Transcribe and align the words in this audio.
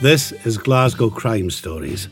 This 0.00 0.30
is 0.46 0.58
Glasgow 0.58 1.10
Crime 1.10 1.50
Stories. 1.50 2.08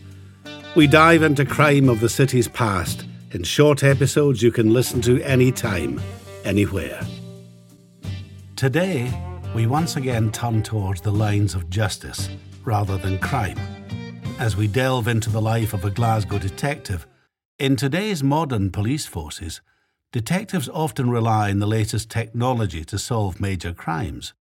We 0.75 0.88
dive 0.88 1.23
into 1.23 1.44
crime 1.44 1.89
of 1.89 2.00
the 2.00 2.08
city's 2.08 2.49
past 2.49 3.07
in 3.31 3.44
short 3.44 3.84
episodes 3.84 4.42
you 4.42 4.50
can 4.50 4.73
listen 4.73 5.00
to 5.02 5.23
anytime, 5.23 6.00
anywhere. 6.44 7.00
Today, 8.57 9.09
we 9.54 9.68
once 9.68 9.95
again 9.95 10.32
turn 10.32 10.64
towards 10.64 11.00
the 11.00 11.12
lines 11.12 11.54
of 11.54 11.70
justice 11.70 12.29
rather 12.64 12.98
than 12.98 13.20
crime 13.20 13.61
as 14.41 14.57
we 14.57 14.66
delve 14.66 15.07
into 15.07 15.30
the 15.30 15.41
life 15.41 15.73
of 15.73 15.84
a 15.84 15.91
Glasgow 15.91 16.41
detective. 16.41 17.07
In 17.61 17.77
today's 17.77 18.21
modern 18.21 18.73
police 18.73 19.07
forces, 19.07 19.61
detectives 20.11 20.68
often 20.71 21.09
rely 21.09 21.50
on 21.50 21.61
the 21.61 21.68
latest 21.68 22.11
technology 22.11 22.84
to 22.84 22.98
solve 22.98 23.41
major 23.41 23.73
crimes. 23.73 24.34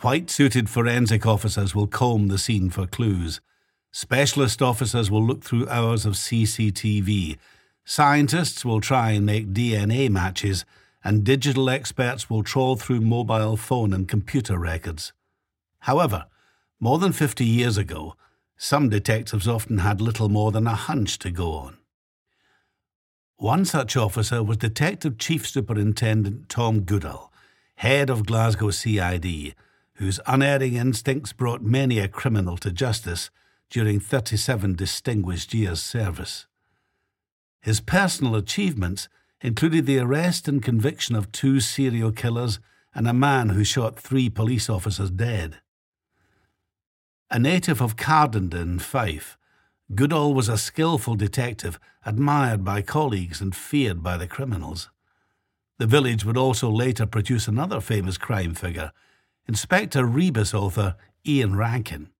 White 0.00 0.30
suited 0.30 0.70
forensic 0.70 1.26
officers 1.26 1.74
will 1.74 1.88
comb 1.88 2.28
the 2.28 2.38
scene 2.38 2.70
for 2.70 2.86
clues. 2.86 3.40
Specialist 3.90 4.62
officers 4.62 5.10
will 5.10 5.24
look 5.24 5.42
through 5.42 5.68
hours 5.68 6.06
of 6.06 6.12
CCTV. 6.12 7.36
Scientists 7.84 8.64
will 8.64 8.80
try 8.80 9.10
and 9.10 9.26
make 9.26 9.52
DNA 9.52 10.08
matches, 10.08 10.64
and 11.02 11.24
digital 11.24 11.68
experts 11.68 12.30
will 12.30 12.44
trawl 12.44 12.76
through 12.76 13.00
mobile 13.00 13.56
phone 13.56 13.92
and 13.92 14.06
computer 14.06 14.56
records. 14.56 15.12
However, 15.80 16.26
more 16.78 17.00
than 17.00 17.10
50 17.10 17.44
years 17.44 17.76
ago, 17.76 18.14
some 18.56 18.88
detectives 18.88 19.48
often 19.48 19.78
had 19.78 20.00
little 20.00 20.28
more 20.28 20.52
than 20.52 20.68
a 20.68 20.76
hunch 20.76 21.18
to 21.18 21.32
go 21.32 21.54
on. 21.54 21.76
One 23.36 23.64
such 23.64 23.96
officer 23.96 24.44
was 24.44 24.58
Detective 24.58 25.18
Chief 25.18 25.44
Superintendent 25.44 26.48
Tom 26.48 26.82
Goodall, 26.82 27.32
head 27.74 28.10
of 28.10 28.26
Glasgow 28.26 28.70
CID 28.70 29.56
whose 29.98 30.20
unerring 30.26 30.74
instincts 30.74 31.32
brought 31.32 31.60
many 31.60 31.98
a 31.98 32.08
criminal 32.08 32.56
to 32.56 32.70
justice 32.70 33.30
during 33.68 34.00
37 34.00 34.74
distinguished 34.74 35.52
years' 35.52 35.82
service. 35.82 36.46
His 37.60 37.80
personal 37.80 38.36
achievements 38.36 39.08
included 39.40 39.86
the 39.86 39.98
arrest 39.98 40.48
and 40.48 40.62
conviction 40.62 41.14
of 41.14 41.32
two 41.32 41.60
serial 41.60 42.12
killers 42.12 42.60
and 42.94 43.08
a 43.08 43.12
man 43.12 43.50
who 43.50 43.64
shot 43.64 43.98
three 43.98 44.30
police 44.30 44.70
officers 44.70 45.10
dead. 45.10 45.56
A 47.30 47.38
native 47.38 47.80
of 47.80 47.96
Cardenden, 47.96 48.80
Fife, 48.80 49.36
Goodall 49.94 50.34
was 50.34 50.48
a 50.48 50.58
skilful 50.58 51.14
detective, 51.14 51.80
admired 52.04 52.62
by 52.62 52.82
colleagues 52.82 53.40
and 53.40 53.56
feared 53.56 54.02
by 54.02 54.18
the 54.18 54.26
criminals. 54.26 54.90
The 55.78 55.86
village 55.86 56.24
would 56.24 56.36
also 56.36 56.70
later 56.70 57.06
produce 57.06 57.48
another 57.48 57.80
famous 57.80 58.18
crime 58.18 58.54
figure, 58.54 58.92
Inspector 59.48 60.04
Rebus 60.04 60.52
author 60.52 60.94
Ian 61.26 61.56
Rankin. 61.56 62.10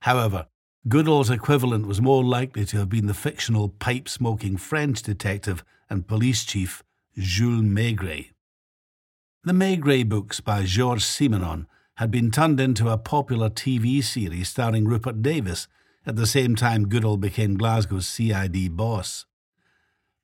However, 0.00 0.46
Goodall's 0.88 1.30
equivalent 1.30 1.86
was 1.86 2.00
more 2.00 2.24
likely 2.24 2.64
to 2.64 2.78
have 2.78 2.88
been 2.88 3.06
the 3.06 3.14
fictional 3.14 3.68
pipe 3.68 4.08
smoking 4.08 4.56
French 4.56 5.02
detective 5.02 5.64
and 5.88 6.08
police 6.08 6.44
chief 6.44 6.82
Jules 7.16 7.62
Maigret. 7.62 8.30
The 9.44 9.52
Maigret 9.52 10.08
books 10.08 10.40
by 10.40 10.64
Georges 10.64 11.04
Simenon 11.04 11.66
had 11.96 12.10
been 12.10 12.32
turned 12.32 12.58
into 12.58 12.88
a 12.88 12.98
popular 12.98 13.48
TV 13.48 14.02
series 14.02 14.48
starring 14.48 14.88
Rupert 14.88 15.22
Davies 15.22 15.68
at 16.04 16.16
the 16.16 16.26
same 16.26 16.56
time 16.56 16.88
Goodall 16.88 17.18
became 17.18 17.56
Glasgow's 17.56 18.08
CID 18.08 18.76
boss. 18.76 19.26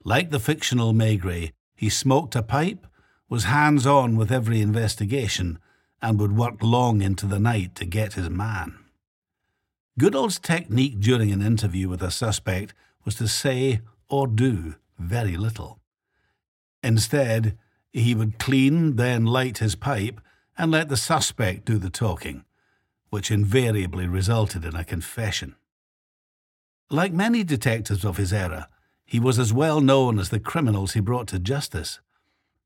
Like 0.02 0.30
the 0.30 0.40
fictional 0.40 0.92
Maigret, 0.92 1.52
he 1.76 1.88
smoked 1.88 2.34
a 2.34 2.42
pipe, 2.42 2.88
was 3.28 3.44
hands 3.44 3.86
on 3.86 4.16
with 4.16 4.32
every 4.32 4.60
investigation, 4.60 5.60
and 6.00 6.20
would 6.20 6.36
work 6.36 6.62
long 6.62 7.02
into 7.02 7.26
the 7.26 7.38
night 7.38 7.74
to 7.74 7.84
get 7.84 8.14
his 8.14 8.30
man. 8.30 8.78
Goodall's 9.98 10.38
technique 10.38 11.00
during 11.00 11.32
an 11.32 11.42
interview 11.42 11.88
with 11.88 12.02
a 12.02 12.10
suspect 12.10 12.72
was 13.04 13.16
to 13.16 13.26
say 13.26 13.80
or 14.08 14.26
do 14.26 14.76
very 14.98 15.36
little. 15.36 15.80
Instead, 16.82 17.58
he 17.92 18.14
would 18.14 18.38
clean, 18.38 18.96
then 18.96 19.24
light 19.24 19.58
his 19.58 19.74
pipe, 19.74 20.20
and 20.56 20.70
let 20.70 20.88
the 20.88 20.96
suspect 20.96 21.64
do 21.64 21.78
the 21.78 21.90
talking, 21.90 22.44
which 23.10 23.30
invariably 23.30 24.06
resulted 24.06 24.64
in 24.64 24.76
a 24.76 24.84
confession. 24.84 25.56
Like 26.90 27.12
many 27.12 27.44
detectives 27.44 28.04
of 28.04 28.16
his 28.16 28.32
era, 28.32 28.68
he 29.04 29.18
was 29.18 29.38
as 29.38 29.52
well 29.52 29.80
known 29.80 30.18
as 30.18 30.30
the 30.30 30.40
criminals 30.40 30.92
he 30.92 31.00
brought 31.00 31.28
to 31.28 31.38
justice. 31.38 32.00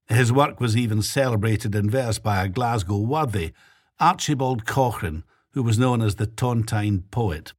His 0.09 0.33
work 0.33 0.61
was 0.61 0.77
even 0.77 1.03
celebrated 1.03 1.75
in 1.75 1.91
verse 1.91 2.19
by 2.19 2.45
a 2.45 2.49
Glasgow 2.49 2.99
worthy, 2.99 3.53
Archibald 4.01 4.67
Cochrane, 4.67 5.25
who 5.53 5.63
was 5.63 5.79
known 5.79 6.03
as 6.03 6.17
the 6.17 6.27
Tontine 6.27 7.05
poet. 7.11 7.53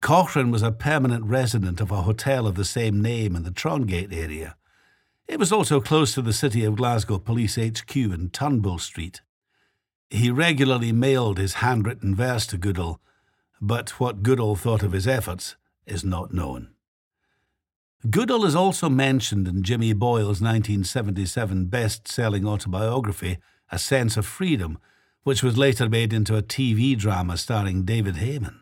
Cochrane 0.00 0.50
was 0.50 0.62
a 0.62 0.72
permanent 0.72 1.24
resident 1.24 1.80
of 1.80 1.90
a 1.90 2.02
hotel 2.02 2.46
of 2.46 2.56
the 2.56 2.64
same 2.64 3.00
name 3.00 3.34
in 3.34 3.42
the 3.42 3.50
Trongate 3.50 4.12
area. 4.12 4.56
It 5.26 5.38
was 5.38 5.50
also 5.50 5.80
close 5.80 6.12
to 6.14 6.22
the 6.22 6.32
City 6.34 6.64
of 6.64 6.76
Glasgow 6.76 7.18
Police 7.18 7.56
HQ 7.56 7.96
in 7.96 8.28
Turnbull 8.30 8.78
Street. 8.78 9.22
He 10.10 10.30
regularly 10.30 10.92
mailed 10.92 11.38
his 11.38 11.54
handwritten 11.54 12.14
verse 12.14 12.46
to 12.48 12.58
Goodall, 12.58 13.00
but 13.60 13.98
what 13.98 14.22
Goodall 14.22 14.56
thought 14.56 14.82
of 14.82 14.92
his 14.92 15.08
efforts 15.08 15.56
is 15.86 16.04
not 16.04 16.34
known. 16.34 16.73
Goodall 18.10 18.44
is 18.44 18.54
also 18.54 18.90
mentioned 18.90 19.48
in 19.48 19.62
Jimmy 19.62 19.94
Boyle's 19.94 20.42
1977 20.42 21.66
best 21.66 22.06
selling 22.06 22.46
autobiography, 22.46 23.38
A 23.72 23.78
Sense 23.78 24.18
of 24.18 24.26
Freedom, 24.26 24.78
which 25.22 25.42
was 25.42 25.56
later 25.56 25.88
made 25.88 26.12
into 26.12 26.36
a 26.36 26.42
TV 26.42 26.98
drama 26.98 27.38
starring 27.38 27.84
David 27.84 28.16
Hayman. 28.16 28.60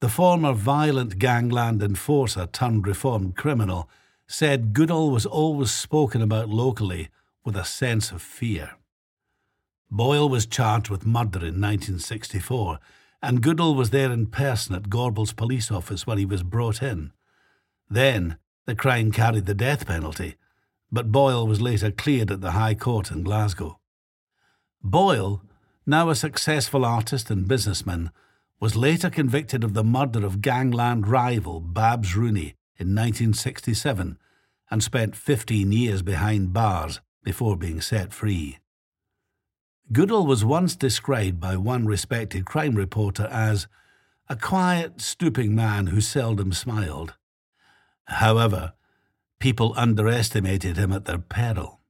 The 0.00 0.08
former 0.08 0.52
violent 0.52 1.20
gangland 1.20 1.84
enforcer 1.84 2.46
turned 2.46 2.84
reformed 2.84 3.36
criminal 3.36 3.88
said 4.26 4.72
Goodall 4.72 5.12
was 5.12 5.24
always 5.24 5.70
spoken 5.70 6.20
about 6.20 6.48
locally 6.48 7.10
with 7.44 7.54
a 7.54 7.64
sense 7.64 8.10
of 8.10 8.20
fear. 8.20 8.72
Boyle 9.88 10.28
was 10.28 10.46
charged 10.46 10.90
with 10.90 11.06
murder 11.06 11.38
in 11.38 11.60
1964, 11.60 12.80
and 13.22 13.40
Goodall 13.40 13.76
was 13.76 13.90
there 13.90 14.10
in 14.10 14.26
person 14.26 14.74
at 14.74 14.90
Gorbals 14.90 15.36
police 15.36 15.70
office 15.70 16.08
when 16.08 16.18
he 16.18 16.26
was 16.26 16.42
brought 16.42 16.82
in. 16.82 17.12
Then, 17.90 18.38
the 18.66 18.76
crime 18.76 19.10
carried 19.10 19.46
the 19.46 19.54
death 19.54 19.86
penalty, 19.86 20.36
but 20.92 21.10
Boyle 21.10 21.46
was 21.46 21.60
later 21.60 21.90
cleared 21.90 22.30
at 22.30 22.40
the 22.40 22.52
High 22.52 22.74
Court 22.74 23.10
in 23.10 23.24
Glasgow. 23.24 23.80
Boyle, 24.82 25.42
now 25.84 26.08
a 26.08 26.14
successful 26.14 26.84
artist 26.84 27.30
and 27.30 27.48
businessman, 27.48 28.12
was 28.60 28.76
later 28.76 29.10
convicted 29.10 29.64
of 29.64 29.74
the 29.74 29.82
murder 29.82 30.24
of 30.24 30.40
gangland 30.40 31.08
rival 31.08 31.60
Babs 31.60 32.14
Rooney 32.14 32.54
in 32.78 32.94
1967 32.94 34.18
and 34.70 34.82
spent 34.82 35.16
15 35.16 35.72
years 35.72 36.02
behind 36.02 36.52
bars 36.52 37.00
before 37.24 37.56
being 37.56 37.80
set 37.80 38.12
free. 38.12 38.58
Goodall 39.92 40.26
was 40.26 40.44
once 40.44 40.76
described 40.76 41.40
by 41.40 41.56
one 41.56 41.86
respected 41.86 42.46
crime 42.46 42.76
reporter 42.76 43.26
as 43.32 43.66
a 44.28 44.36
quiet, 44.36 45.00
stooping 45.00 45.56
man 45.56 45.88
who 45.88 46.00
seldom 46.00 46.52
smiled. 46.52 47.14
However, 48.10 48.72
people 49.38 49.72
underestimated 49.76 50.76
him 50.76 50.92
at 50.92 51.04
their 51.04 51.18
peril. 51.18 51.80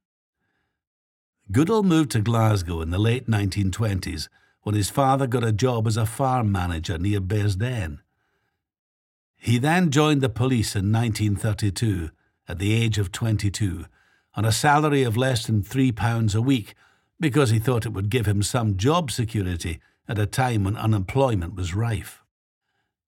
Goodall 1.51 1.83
moved 1.83 2.11
to 2.11 2.21
Glasgow 2.21 2.81
in 2.81 2.91
the 2.91 2.99
late 2.99 3.27
1920s 3.27 4.29
when 4.61 4.75
his 4.75 4.89
father 4.89 5.25
got 5.27 5.43
a 5.43 5.51
job 5.51 5.87
as 5.87 5.97
a 5.97 6.05
farm 6.05 6.51
manager 6.51 6.97
near 6.97 7.19
Bearsden. 7.19 7.99
He 9.35 9.57
then 9.57 9.89
joined 9.89 10.21
the 10.21 10.29
police 10.29 10.75
in 10.75 10.91
1932 10.91 12.11
at 12.47 12.59
the 12.59 12.73
age 12.73 12.99
of 12.99 13.11
22 13.11 13.85
on 14.35 14.45
a 14.45 14.51
salary 14.51 15.01
of 15.03 15.17
less 15.17 15.47
than 15.47 15.63
£3 15.63 16.35
a 16.35 16.41
week 16.41 16.75
because 17.19 17.49
he 17.49 17.59
thought 17.59 17.85
it 17.85 17.93
would 17.93 18.09
give 18.09 18.27
him 18.27 18.43
some 18.43 18.77
job 18.77 19.09
security 19.09 19.81
at 20.07 20.19
a 20.19 20.27
time 20.27 20.63
when 20.63 20.77
unemployment 20.77 21.55
was 21.55 21.73
rife. 21.73 22.20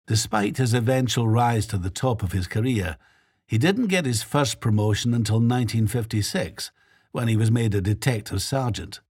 Despite 0.08 0.58
his 0.58 0.74
eventual 0.74 1.28
rise 1.28 1.68
to 1.68 1.78
the 1.78 1.90
top 1.90 2.24
of 2.24 2.32
his 2.32 2.48
career, 2.48 2.98
he 3.46 3.58
didn't 3.58 3.88
get 3.88 4.06
his 4.06 4.24
first 4.24 4.62
promotion 4.62 5.14
until 5.14 5.36
1956, 5.36 6.72
when 7.12 7.28
he 7.28 7.36
was 7.36 7.52
made 7.52 7.76
a 7.76 7.82
detective 7.82 8.42
sergeant. 8.42 9.02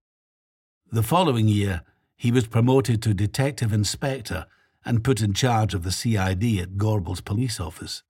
The 0.92 1.04
following 1.04 1.48
year, 1.48 1.84
he 2.16 2.32
was 2.32 2.48
promoted 2.48 3.02
to 3.04 3.14
detective 3.14 3.72
inspector 3.72 4.48
and 4.84 5.04
put 5.04 5.22
in 5.22 5.34
charge 5.34 5.76
of 5.76 5.84
the 5.84 5.92
CID 5.92 6.60
at 6.60 6.78
Gorbals 6.78 7.24
police 7.24 7.60
office. 7.60 8.02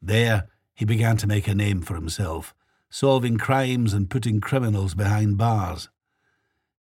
There, 0.00 0.48
he 0.74 0.84
began 0.84 1.16
to 1.18 1.26
make 1.26 1.48
a 1.48 1.54
name 1.54 1.80
for 1.80 1.94
himself, 1.94 2.54
solving 2.90 3.38
crimes 3.38 3.94
and 3.94 4.10
putting 4.10 4.40
criminals 4.40 4.94
behind 4.94 5.38
bars. 5.38 5.88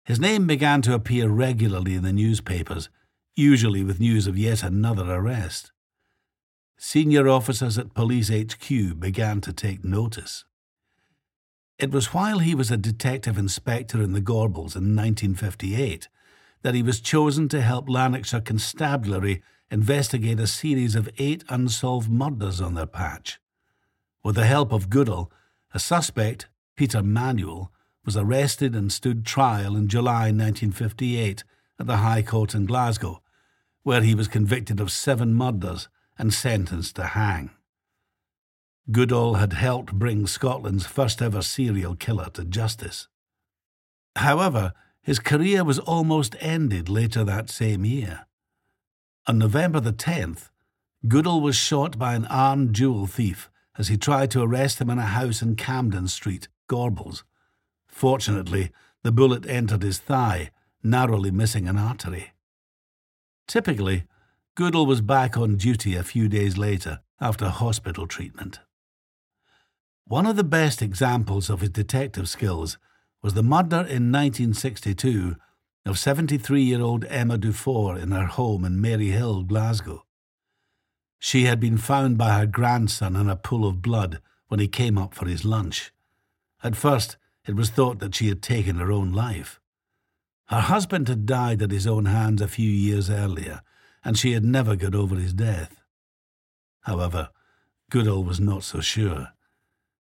His 0.06 0.20
name 0.22 0.48
began 0.48 0.82
to 0.84 0.94
appear 0.94 1.28
regularly 1.28 1.96
in 1.96 2.04
the 2.04 2.14
newspapers, 2.14 2.90
usually 3.38 3.84
with 3.84 4.00
news 4.00 4.26
of 4.26 4.38
yet 4.38 4.64
another 4.64 5.10
arrest. 5.12 5.72
Senior 6.76 7.30
officers 7.30 7.78
at 7.78 7.94
Police 7.94 8.30
HQ 8.30 9.00
began 9.00 9.42
to 9.42 9.54
take 9.54 9.84
notice. 9.84 10.44
It 11.78 11.92
was 11.92 12.14
while 12.14 12.40
he 12.40 12.56
was 12.56 12.72
a 12.72 12.78
detective 12.78 13.38
inspector 13.38 14.02
in 14.02 14.14
the 14.14 14.22
Gorbals 14.22 14.76
in 14.76 14.96
1958 14.96 16.08
that 16.64 16.74
he 16.74 16.82
was 16.82 17.00
chosen 17.00 17.48
to 17.50 17.62
help 17.62 17.88
Lanarkshire 17.88 18.42
Constabulary 18.42 19.44
investigate 19.70 20.40
a 20.40 20.48
series 20.48 20.96
of 20.96 21.10
eight 21.20 21.44
unsolved 21.50 22.10
murders 22.10 22.60
on 22.60 22.74
their 22.74 22.88
patch. 22.88 23.40
With 24.24 24.36
the 24.36 24.48
help 24.48 24.72
of 24.72 24.90
Goodall, 24.90 25.32
a 25.74 25.80
suspect, 25.80 26.48
Peter 26.76 27.04
Manuel, 27.04 27.72
was 28.04 28.18
arrested 28.18 28.74
and 28.76 28.92
stood 28.92 29.26
trial 29.26 29.76
in 29.76 29.88
July 29.88 30.32
1958 30.32 31.44
at 31.80 31.86
the 31.86 31.98
High 31.98 32.24
Court 32.24 32.56
in 32.56 32.66
Glasgow, 32.66 33.22
where 33.88 34.02
he 34.02 34.14
was 34.14 34.28
convicted 34.28 34.82
of 34.82 34.92
seven 34.92 35.34
murders 35.34 35.88
and 36.20 36.34
sentenced 36.34 36.98
to 36.98 37.06
hang. 37.06 37.50
Goodall 38.92 39.36
had 39.36 39.54
helped 39.54 39.94
bring 39.94 40.28
Scotland's 40.28 40.86
first 40.86 41.22
ever 41.22 41.42
serial 41.42 41.96
killer 41.96 42.30
to 42.34 42.44
justice. 42.44 43.08
However, 44.18 44.74
his 45.02 45.20
career 45.20 45.64
was 45.64 45.80
almost 45.80 46.36
ended 46.42 46.90
later 46.90 47.24
that 47.24 47.50
same 47.50 47.86
year. 47.86 48.26
On 49.26 49.38
November 49.38 49.80
the 49.80 49.94
10th, 49.94 50.50
Goodall 51.08 51.40
was 51.40 51.56
shot 51.56 51.98
by 51.98 52.14
an 52.14 52.26
armed 52.26 52.74
jewel 52.76 53.08
thief 53.08 53.50
as 53.78 53.88
he 53.88 53.96
tried 53.96 54.32
to 54.32 54.42
arrest 54.42 54.82
him 54.82 54.90
in 54.90 55.00
a 55.00 55.04
house 55.04 55.42
in 55.42 55.56
Camden 55.56 56.10
Street, 56.10 56.50
Gorbals. 56.70 57.24
Fortunately, 57.88 58.70
the 59.04 59.14
bullet 59.14 59.46
entered 59.48 59.84
his 59.84 59.98
thigh, 59.98 60.52
narrowly 60.84 61.32
missing 61.32 61.70
an 61.70 61.78
artery. 61.78 62.34
Typically, 63.48 64.04
Goodall 64.56 64.86
was 64.86 65.02
back 65.02 65.38
on 65.38 65.56
duty 65.56 65.96
a 65.96 66.04
few 66.04 66.28
days 66.28 66.58
later 66.58 67.00
after 67.22 67.48
hospital 67.50 68.08
treatment. 68.08 68.60
One 70.06 70.26
of 70.26 70.36
the 70.36 70.44
best 70.44 70.82
examples 70.82 71.50
of 71.50 71.62
his 71.62 71.70
detective 71.70 72.28
skills 72.30 72.78
was 73.22 73.34
the 73.34 73.44
murder 73.44 73.78
in 73.78 74.12
1962 74.12 75.36
of 75.86 75.98
73 75.98 76.62
year 76.62 76.82
old 76.82 77.06
Emma 77.06 77.38
Dufour 77.38 77.98
in 77.98 78.12
her 78.12 78.26
home 78.26 78.66
in 78.66 78.82
Maryhill, 78.82 79.48
Glasgow. 79.48 80.06
She 81.20 81.46
had 81.46 81.60
been 81.60 81.78
found 81.78 82.18
by 82.18 82.38
her 82.38 82.46
grandson 82.46 83.16
in 83.16 83.30
a 83.30 83.36
pool 83.36 83.68
of 83.68 83.82
blood 83.82 84.22
when 84.48 84.60
he 84.60 84.68
came 84.68 84.98
up 84.98 85.14
for 85.14 85.28
his 85.28 85.46
lunch. 85.46 85.92
At 86.64 86.76
first, 86.76 87.18
it 87.46 87.56
was 87.56 87.70
thought 87.70 88.00
that 88.00 88.16
she 88.16 88.28
had 88.28 88.42
taken 88.42 88.76
her 88.78 88.92
own 88.92 89.14
life. 89.14 89.60
Her 90.48 90.62
husband 90.62 91.08
had 91.08 91.26
died 91.26 91.62
at 91.62 91.72
his 91.72 91.86
own 91.86 92.06
hands 92.06 92.42
a 92.42 92.48
few 92.48 92.70
years 92.70 93.10
earlier, 93.10 93.62
and 94.04 94.18
she 94.18 94.32
had 94.32 94.46
never 94.46 94.76
got 94.76 94.96
over 94.96 95.16
his 95.16 95.34
death. 95.34 95.82
However, 96.82 97.30
Goodall 97.90 98.24
was 98.24 98.40
not 98.40 98.64
so 98.64 98.80
sure. 98.80 99.34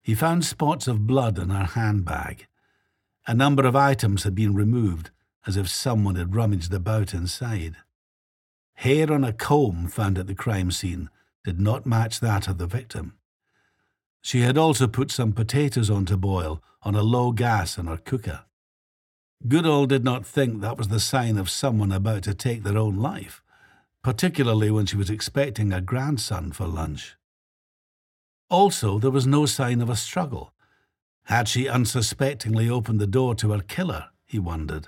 He 0.02 0.14
found 0.14 0.46
spots 0.46 0.88
of 0.88 1.08
blood 1.08 1.40
in 1.40 1.50
her 1.50 1.66
handbag. 1.66 2.48
A 3.26 3.34
number 3.34 3.66
of 3.66 3.76
items 3.76 4.24
had 4.24 4.36
been 4.36 4.54
removed, 4.54 5.10
as 5.48 5.58
if 5.58 5.70
someone 5.70 6.16
had 6.16 6.36
rummaged 6.36 6.74
about 6.74 7.14
inside. 7.14 7.78
Hair 8.76 9.12
on 9.14 9.24
a 9.24 9.34
comb 9.34 9.88
found 9.88 10.18
at 10.18 10.28
the 10.28 10.36
crime 10.36 10.70
scene 10.70 11.10
did 11.46 11.60
not 11.60 11.86
match 11.86 12.20
that 12.20 12.48
of 12.48 12.58
the 12.58 12.68
victim. 12.68 13.18
She 14.22 14.42
had 14.42 14.58
also 14.58 14.88
put 14.88 15.12
some 15.12 15.32
potatoes 15.32 15.90
on 15.90 16.06
to 16.06 16.18
boil 16.18 16.62
on 16.82 16.96
a 16.96 17.04
low 17.04 17.32
gas 17.32 17.78
in 17.78 17.88
her 17.88 17.98
cooker. 17.98 18.44
Goodall 19.48 19.86
did 19.86 20.04
not 20.04 20.26
think 20.26 20.62
that 20.62 20.78
was 20.78 20.88
the 20.88 21.00
sign 21.00 21.38
of 21.38 21.52
someone 21.52 21.92
about 21.92 22.24
to 22.24 22.34
take 22.34 22.64
their 22.64 22.78
own 22.78 22.96
life, 22.96 23.44
particularly 24.02 24.72
when 24.72 24.88
she 24.88 24.98
was 24.98 25.10
expecting 25.10 25.72
a 25.72 25.82
grandson 25.82 26.52
for 26.52 26.66
lunch. 26.66 27.16
Also, 28.50 28.98
there 28.98 29.12
was 29.12 29.28
no 29.28 29.46
sign 29.46 29.82
of 29.82 29.90
a 29.90 29.96
struggle. 29.96 30.52
Had 31.26 31.48
she 31.48 31.68
unsuspectingly 31.68 32.70
opened 32.70 33.00
the 33.00 33.08
door 33.08 33.36
to 33.36 33.52
her 33.52 33.62
killer, 33.62 34.06
he 34.26 34.40
wondered. 34.40 34.88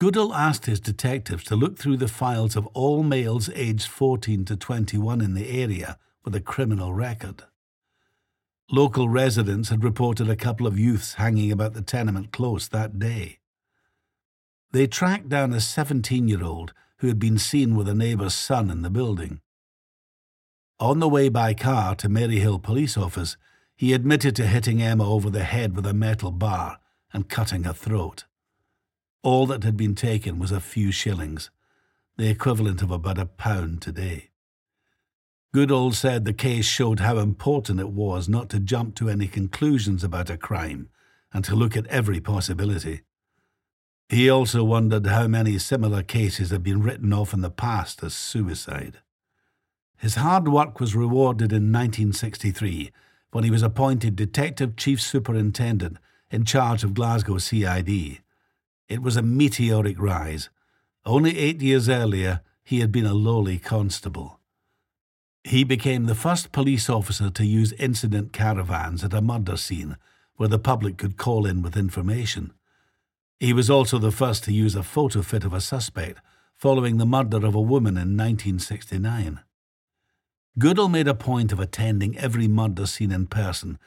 Goodall 0.00 0.34
asked 0.34 0.66
his 0.66 0.80
detectives 0.80 1.44
to 1.44 1.54
look 1.54 1.78
through 1.78 1.98
the 1.98 2.08
files 2.08 2.56
of 2.56 2.66
all 2.68 3.04
males 3.04 3.48
aged 3.54 3.86
14 3.86 4.44
to 4.46 4.56
21 4.56 5.20
in 5.20 5.34
the 5.34 5.48
area 5.62 5.96
with 6.24 6.34
a 6.34 6.40
criminal 6.40 6.92
record. 6.92 7.44
Local 8.74 9.06
residents 9.06 9.68
had 9.68 9.84
reported 9.84 10.30
a 10.30 10.36
couple 10.36 10.66
of 10.66 10.78
youths 10.78 11.14
hanging 11.14 11.52
about 11.52 11.74
the 11.74 11.82
tenement 11.82 12.32
close 12.32 12.68
that 12.68 12.98
day. 12.98 13.38
They 14.70 14.86
tracked 14.86 15.28
down 15.28 15.52
a 15.52 15.60
17 15.60 16.26
year 16.26 16.42
old 16.42 16.72
who 16.96 17.08
had 17.08 17.18
been 17.18 17.36
seen 17.36 17.76
with 17.76 17.86
a 17.86 17.94
neighbour's 17.94 18.32
son 18.32 18.70
in 18.70 18.80
the 18.80 18.88
building. 18.88 19.42
On 20.80 21.00
the 21.00 21.08
way 21.08 21.28
by 21.28 21.52
car 21.52 21.94
to 21.96 22.08
Maryhill 22.08 22.62
police 22.62 22.96
office, 22.96 23.36
he 23.76 23.92
admitted 23.92 24.34
to 24.36 24.46
hitting 24.46 24.80
Emma 24.80 25.06
over 25.06 25.28
the 25.28 25.44
head 25.44 25.76
with 25.76 25.84
a 25.84 25.92
metal 25.92 26.30
bar 26.30 26.78
and 27.12 27.28
cutting 27.28 27.64
her 27.64 27.74
throat. 27.74 28.24
All 29.22 29.46
that 29.48 29.64
had 29.64 29.76
been 29.76 29.94
taken 29.94 30.38
was 30.38 30.50
a 30.50 30.60
few 30.60 30.90
shillings, 30.90 31.50
the 32.16 32.30
equivalent 32.30 32.80
of 32.80 32.90
about 32.90 33.18
a 33.18 33.26
pound 33.26 33.82
today. 33.82 34.31
Goodall 35.52 35.92
said 35.92 36.24
the 36.24 36.32
case 36.32 36.64
showed 36.64 37.00
how 37.00 37.18
important 37.18 37.80
it 37.80 37.90
was 37.90 38.28
not 38.28 38.48
to 38.50 38.58
jump 38.58 38.94
to 38.96 39.08
any 39.08 39.28
conclusions 39.28 40.02
about 40.02 40.30
a 40.30 40.36
crime 40.36 40.88
and 41.32 41.44
to 41.44 41.54
look 41.54 41.76
at 41.76 41.86
every 41.86 42.20
possibility. 42.20 43.02
He 44.08 44.30
also 44.30 44.64
wondered 44.64 45.06
how 45.06 45.26
many 45.26 45.58
similar 45.58 46.02
cases 46.02 46.50
had 46.50 46.62
been 46.62 46.82
written 46.82 47.12
off 47.12 47.32
in 47.32 47.40
the 47.40 47.50
past 47.50 48.02
as 48.02 48.14
suicide. 48.14 48.98
His 49.96 50.16
hard 50.16 50.48
work 50.48 50.80
was 50.80 50.94
rewarded 50.94 51.52
in 51.52 51.72
1963 51.72 52.90
when 53.30 53.44
he 53.44 53.50
was 53.50 53.62
appointed 53.62 54.16
Detective 54.16 54.76
Chief 54.76 55.00
Superintendent 55.00 55.98
in 56.30 56.44
charge 56.44 56.82
of 56.82 56.94
Glasgow 56.94 57.38
CID 57.38 58.22
it 58.92 59.00
was 59.00 59.16
a 59.16 59.22
meteoric 59.22 59.98
rise. 59.98 60.50
Only 61.06 61.38
eight 61.38 61.62
years 61.62 61.88
earlier, 61.88 62.42
he 62.62 62.80
had 62.80 62.92
been 62.92 63.06
a 63.06 63.14
lowly 63.14 63.58
constable. 63.58 64.38
He 65.44 65.64
became 65.64 66.04
the 66.04 66.14
first 66.14 66.52
police 66.52 66.88
officer 66.88 67.28
to 67.30 67.44
use 67.44 67.72
incident 67.72 68.32
caravans 68.32 69.02
at 69.02 69.14
a 69.14 69.20
murder 69.20 69.56
scene 69.56 69.96
where 70.36 70.48
the 70.48 70.58
public 70.58 70.96
could 70.98 71.16
call 71.16 71.46
in 71.46 71.62
with 71.62 71.76
information. 71.76 72.52
He 73.40 73.52
was 73.52 73.68
also 73.68 73.98
the 73.98 74.12
first 74.12 74.44
to 74.44 74.52
use 74.52 74.76
a 74.76 74.84
photo 74.84 75.20
fit 75.20 75.44
of 75.44 75.52
a 75.52 75.60
suspect 75.60 76.20
following 76.56 76.98
the 76.98 77.06
murder 77.06 77.44
of 77.44 77.56
a 77.56 77.60
woman 77.60 77.96
in 77.96 78.16
1969. 78.16 79.40
Goodall 80.58 80.88
made 80.88 81.08
a 81.08 81.14
point 81.14 81.50
of 81.50 81.58
attending 81.58 82.16
every 82.16 82.46
murder 82.46 82.86
scene 82.86 83.10
in 83.10 83.26
person 83.26 83.78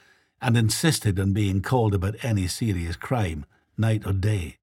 and 0.41 0.57
insisted 0.57 1.19
on 1.19 1.31
being 1.31 1.61
called 1.61 1.93
about 1.93 2.15
any 2.21 2.47
serious 2.47 2.97
crime, 2.97 3.45
night 3.77 4.05
or 4.05 4.11
day. 4.13 4.57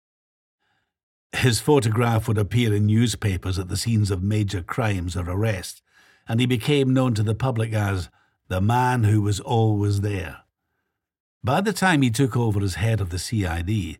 His 1.32 1.58
photograph 1.58 2.28
would 2.28 2.36
appear 2.36 2.74
in 2.74 2.86
newspapers 2.86 3.58
at 3.58 3.68
the 3.68 3.78
scenes 3.78 4.10
of 4.10 4.22
major 4.22 4.60
crimes 4.62 5.16
or 5.16 5.28
arrests, 5.30 5.80
and 6.28 6.40
he 6.40 6.46
became 6.46 6.94
known 6.94 7.14
to 7.14 7.22
the 7.22 7.34
public 7.34 7.72
as 7.72 8.08
the 8.48 8.60
man 8.60 9.04
who 9.04 9.22
was 9.22 9.40
always 9.40 10.00
there. 10.00 10.38
By 11.44 11.60
the 11.60 11.72
time 11.72 12.02
he 12.02 12.10
took 12.10 12.36
over 12.36 12.62
as 12.62 12.74
head 12.74 13.00
of 13.00 13.10
the 13.10 13.18
CID, 13.18 13.98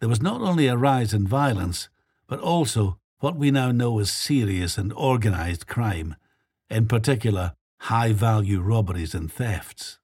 there 0.00 0.08
was 0.08 0.22
not 0.22 0.40
only 0.40 0.66
a 0.66 0.76
rise 0.76 1.14
in 1.14 1.26
violence, 1.26 1.88
but 2.26 2.40
also 2.40 2.98
what 3.20 3.36
we 3.36 3.50
now 3.50 3.70
know 3.70 3.98
as 3.98 4.10
serious 4.10 4.78
and 4.78 4.92
organised 4.94 5.66
crime, 5.66 6.16
in 6.68 6.88
particular, 6.88 7.54
high 7.80 8.12
value 8.12 8.60
robberies 8.60 9.14
and 9.14 9.30
thefts. 9.30 9.98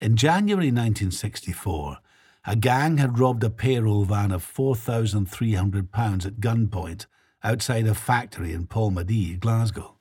In 0.00 0.16
January 0.16 0.66
1964, 0.66 1.98
a 2.46 2.56
gang 2.56 2.98
had 2.98 3.18
robbed 3.18 3.42
a 3.42 3.50
payroll 3.50 4.04
van 4.04 4.30
of 4.30 4.44
£4,300 4.44 6.26
at 6.26 6.40
gunpoint 6.40 7.06
outside 7.42 7.86
a 7.86 7.94
factory 7.94 8.52
in 8.52 8.66
Polmadie, 8.66 9.38
Glasgow. 9.38 9.95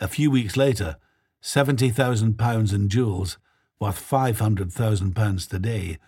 A 0.00 0.08
few 0.08 0.30
weeks 0.30 0.56
later, 0.56 0.96
£70,000 1.42 2.74
in 2.74 2.88
jewels, 2.88 3.36
worth 3.78 4.10
£500,000 4.10 5.48
today, 5.48 5.98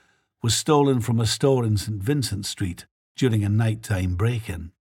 was 0.42 0.54
stolen 0.54 1.00
from 1.00 1.20
a 1.20 1.26
store 1.26 1.64
in 1.64 1.76
St 1.76 2.02
Vincent 2.02 2.46
Street 2.46 2.86
during 3.16 3.44
a 3.44 3.50
nighttime 3.50 4.14
break 4.14 4.48
in. 4.48 4.72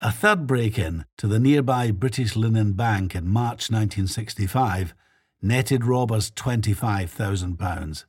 A 0.00 0.10
third 0.10 0.46
break 0.46 0.78
in 0.78 1.04
to 1.18 1.26
the 1.26 1.38
nearby 1.38 1.90
British 1.90 2.34
Linen 2.34 2.72
Bank 2.72 3.14
in 3.14 3.28
March 3.28 3.70
1965 3.70 4.94
netted 5.42 5.84
robbers 5.84 6.30
£25,000. 6.30 8.04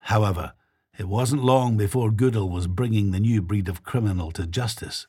However, 0.00 0.52
it 0.98 1.08
wasn't 1.08 1.44
long 1.44 1.76
before 1.76 2.10
Goodall 2.10 2.48
was 2.48 2.66
bringing 2.66 3.10
the 3.10 3.20
new 3.20 3.42
breed 3.42 3.68
of 3.68 3.82
criminal 3.82 4.30
to 4.32 4.46
justice. 4.46 5.06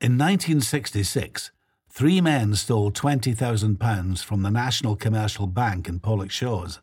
In 0.00 0.18
1966, 0.18 1.50
three 1.94 2.20
men 2.20 2.56
stole 2.56 2.90
£20,000 2.90 4.24
from 4.24 4.42
the 4.42 4.50
National 4.50 4.96
Commercial 4.96 5.46
Bank 5.46 5.88
in 5.88 6.00
Pollokshaws. 6.00 6.80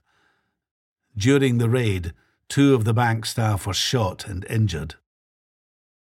During 1.17 1.57
the 1.57 1.69
raid, 1.69 2.13
two 2.47 2.73
of 2.73 2.85
the 2.85 2.93
bank 2.93 3.25
staff 3.25 3.67
were 3.67 3.73
shot 3.73 4.25
and 4.25 4.45
injured. 4.49 4.95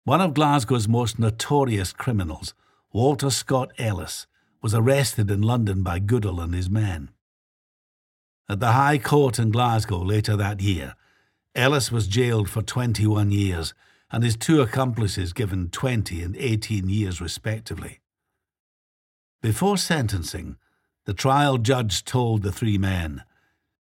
One 0.04 0.22
of 0.22 0.36
Glasgow's 0.36 0.88
most 0.88 1.18
notorious 1.18 1.92
criminals, 1.92 2.54
Walter 2.92 3.32
Scott 3.32 3.72
Ellis, 3.80 4.28
was 4.62 4.76
arrested 4.76 5.32
in 5.32 5.42
London 5.42 5.82
by 5.82 5.98
Goodall 5.98 6.40
and 6.40 6.54
his 6.54 6.70
men. 6.70 7.10
At 8.48 8.60
the 8.60 8.74
High 8.74 9.00
Court 9.00 9.40
in 9.40 9.50
Glasgow 9.50 10.04
later 10.04 10.36
that 10.36 10.62
year, 10.62 10.94
Ellis 11.56 11.92
was 11.92 12.08
jailed 12.08 12.48
for 12.48 12.62
21 12.62 13.32
years 13.32 13.74
and 14.12 14.24
his 14.24 14.36
two 14.36 14.62
accomplices 14.62 15.34
given 15.34 15.70
20 15.70 16.22
and 16.22 16.38
18 16.38 16.90
years 16.90 17.20
respectively. 17.20 18.00
Before 19.44 19.78
sentencing, 19.78 20.56
the 21.04 21.14
trial 21.14 21.58
judge 21.58 22.06
told 22.06 22.44
the 22.44 22.52
three 22.52 22.78
men, 22.78 23.26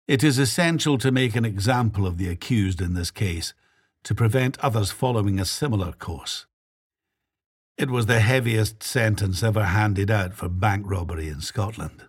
It 0.08 0.24
is 0.24 0.38
essential 0.38 0.96
to 0.96 1.12
make 1.12 1.36
an 1.36 1.44
example 1.44 2.06
of 2.06 2.16
the 2.16 2.30
accused 2.30 2.80
in 2.80 2.94
this 2.94 3.10
case 3.10 3.52
to 4.04 4.14
prevent 4.14 4.58
others 4.60 4.90
following 4.90 5.38
a 5.38 5.44
similar 5.44 5.92
course. 5.92 6.46
It 7.76 7.90
was 7.90 8.06
the 8.06 8.20
heaviest 8.20 8.82
sentence 8.82 9.42
ever 9.42 9.64
handed 9.66 10.10
out 10.10 10.32
for 10.32 10.48
bank 10.48 10.86
robbery 10.88 11.28
in 11.28 11.42
Scotland. 11.42 12.04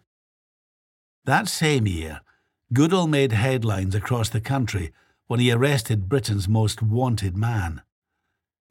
That 1.25 1.49
same 1.49 1.85
year, 1.85 2.21
Goodall 2.71 3.07
made 3.07 3.33
headlines 3.33 3.95
across 3.95 4.29
the 4.29 4.39
country 4.39 4.93
when 5.27 5.41
he 5.41 5.51
arrested 5.51 6.07
Britain's 6.07 6.47
most 6.47 6.81
wanted 6.81 7.35
man. 7.35 7.81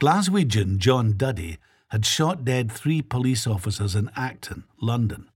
Glaswegian 0.00 0.78
John 0.78 1.18
Duddy 1.18 1.58
had 1.90 2.06
shot 2.06 2.44
dead 2.44 2.70
three 2.70 3.02
police 3.02 3.47
officers 3.47 3.94
in 3.94 4.11
Acton, 4.16 4.64
London. 4.80 5.28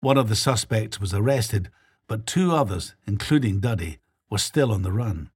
One 0.00 0.16
of 0.16 0.28
the 0.28 0.36
suspects 0.36 1.00
was 1.00 1.12
arrested, 1.12 1.70
but 2.06 2.26
two 2.26 2.52
others, 2.52 2.94
including 3.06 3.60
Duddy, 3.60 3.98
were 4.30 4.38
still 4.38 4.72
on 4.72 4.82
the 4.82 4.92
run. 4.92 5.30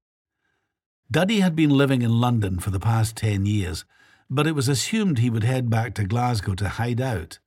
Duddy 1.10 1.40
had 1.40 1.54
been 1.54 1.70
living 1.70 2.00
in 2.00 2.20
London 2.20 2.58
for 2.58 2.70
the 2.70 2.80
past 2.80 3.16
ten 3.16 3.44
years, 3.44 3.84
but 4.30 4.46
it 4.46 4.54
was 4.54 4.68
assumed 4.68 5.18
he 5.18 5.28
would 5.28 5.44
head 5.44 5.68
back 5.68 5.94
to 5.94 6.04
Glasgow 6.04 6.54
to 6.54 6.68
hide 6.68 7.00
out. 7.00 7.38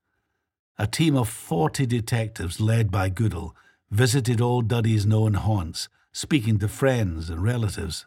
A 0.78 0.86
team 0.86 1.16
of 1.16 1.30
40 1.30 1.86
detectives 1.88 2.60
led 2.60 2.92
by 2.92 3.10
Goodall 3.10 3.56
visited 3.90 4.42
all 4.42 4.62
Duddy's 4.62 5.06
known 5.06 5.34
haunts, 5.34 5.90
speaking 6.12 6.60
to 6.60 6.68
friends 6.68 7.30
and 7.30 7.42
relatives. 7.42 8.06